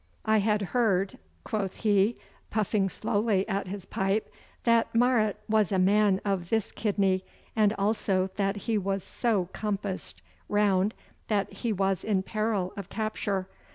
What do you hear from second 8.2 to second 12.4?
that he was so compassed round that he was in